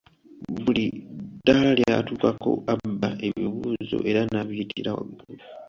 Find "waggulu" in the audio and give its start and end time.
4.97-5.43